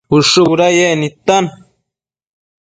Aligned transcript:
Ushë 0.17 0.45
budayec 0.47 0.95
nidtan 1.01 1.45